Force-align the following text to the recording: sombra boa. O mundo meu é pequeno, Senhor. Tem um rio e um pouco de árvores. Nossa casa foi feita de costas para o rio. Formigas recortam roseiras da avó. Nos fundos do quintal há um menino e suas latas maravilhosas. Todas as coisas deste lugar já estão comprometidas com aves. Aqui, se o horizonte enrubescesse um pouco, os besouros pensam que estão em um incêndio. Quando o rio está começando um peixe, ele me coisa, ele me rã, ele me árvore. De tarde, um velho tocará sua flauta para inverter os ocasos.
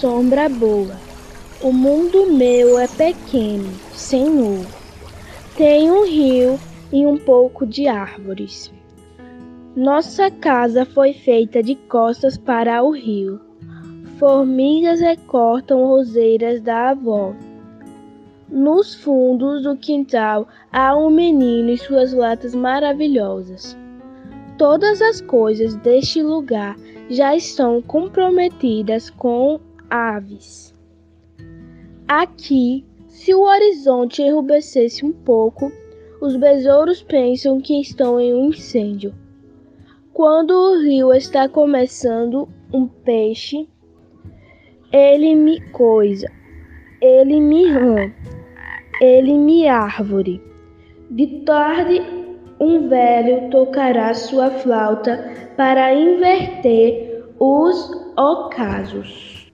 sombra 0.00 0.48
boa. 0.48 0.96
O 1.62 1.70
mundo 1.70 2.32
meu 2.32 2.78
é 2.78 2.88
pequeno, 2.88 3.70
Senhor. 3.92 4.64
Tem 5.54 5.90
um 5.90 6.06
rio 6.06 6.58
e 6.90 7.04
um 7.04 7.18
pouco 7.18 7.66
de 7.66 7.86
árvores. 7.86 8.72
Nossa 9.76 10.30
casa 10.30 10.86
foi 10.86 11.12
feita 11.12 11.62
de 11.62 11.74
costas 11.74 12.38
para 12.38 12.82
o 12.82 12.90
rio. 12.90 13.38
Formigas 14.18 15.00
recortam 15.00 15.86
roseiras 15.86 16.62
da 16.62 16.92
avó. 16.92 17.34
Nos 18.48 18.94
fundos 18.94 19.64
do 19.64 19.76
quintal 19.76 20.48
há 20.72 20.96
um 20.96 21.10
menino 21.10 21.68
e 21.68 21.76
suas 21.76 22.14
latas 22.14 22.54
maravilhosas. 22.54 23.76
Todas 24.60 25.00
as 25.00 25.22
coisas 25.22 25.74
deste 25.76 26.22
lugar 26.22 26.76
já 27.08 27.34
estão 27.34 27.80
comprometidas 27.80 29.08
com 29.08 29.58
aves. 29.88 30.74
Aqui, 32.06 32.84
se 33.08 33.34
o 33.34 33.40
horizonte 33.40 34.20
enrubescesse 34.20 35.02
um 35.02 35.12
pouco, 35.12 35.72
os 36.20 36.36
besouros 36.36 37.02
pensam 37.02 37.58
que 37.58 37.80
estão 37.80 38.20
em 38.20 38.34
um 38.34 38.50
incêndio. 38.50 39.14
Quando 40.12 40.50
o 40.50 40.82
rio 40.82 41.14
está 41.14 41.48
começando 41.48 42.46
um 42.70 42.86
peixe, 42.86 43.66
ele 44.92 45.36
me 45.36 45.58
coisa, 45.70 46.30
ele 47.00 47.40
me 47.40 47.64
rã, 47.66 48.12
ele 49.00 49.38
me 49.38 49.66
árvore. 49.66 50.38
De 51.10 51.40
tarde, 51.46 52.19
um 52.60 52.88
velho 52.88 53.48
tocará 53.50 54.12
sua 54.12 54.50
flauta 54.50 55.52
para 55.56 55.94
inverter 55.94 57.24
os 57.38 57.90
ocasos. 58.16 59.49